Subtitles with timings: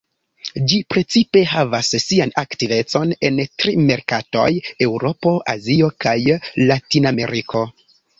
[0.69, 4.47] Ĝi precipe havas sian aktivecon en tri merkatoj:
[4.87, 6.15] Eŭropo, Azio kaj
[6.73, 7.63] Latinameriko.